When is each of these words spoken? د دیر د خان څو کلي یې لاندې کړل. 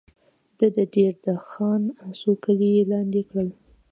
د 0.59 0.59
دیر 0.93 1.13
د 1.25 1.27
خان 1.47 1.81
څو 2.19 2.31
کلي 2.43 2.69
یې 2.75 2.83
لاندې 2.91 3.21
کړل. 3.29 3.49